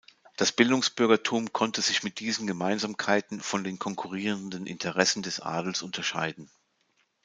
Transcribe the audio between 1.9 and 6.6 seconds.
mit diesen Gemeinsamkeiten von den konkurrierenden Interessen des Adels unterscheiden.